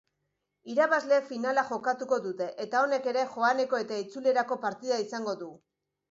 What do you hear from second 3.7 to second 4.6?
eta itzulerako